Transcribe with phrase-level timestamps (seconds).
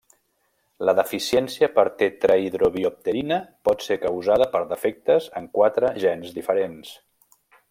[0.89, 6.97] La deficiència de tetrahidrobiopterina pot ser causada per defectes en quatre gens diferents.